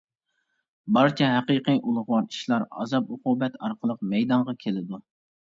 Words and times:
بارچە 0.95 1.27
ھەقىقىي 1.31 1.77
ئۇلۇغۋار 1.89 2.25
ئىشلار 2.31 2.65
ئازاب-ئوقۇبەت 2.79 3.61
ئارقىلىق 3.61 4.03
مەيدانغا 4.17 4.59
كېلىدۇ. 4.67 5.03